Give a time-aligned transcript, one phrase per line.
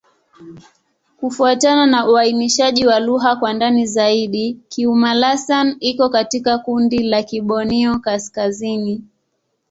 [1.17, 9.01] Kufuatana na uainishaji wa lugha kwa ndani zaidi, Kiuma'-Lasan iko katika kundi la Kiborneo-Kaskazini.